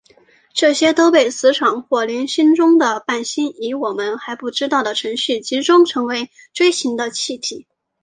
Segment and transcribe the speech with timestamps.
[0.55, 7.67] 这些都被磁场或联星中的伴星以我们还不知道的程序集中成为锥形的气体。